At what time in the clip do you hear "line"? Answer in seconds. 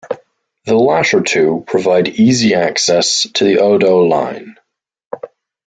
4.09-4.55